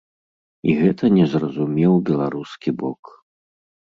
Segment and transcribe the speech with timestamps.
[0.71, 3.01] І гэта не зразумеў беларускі бок.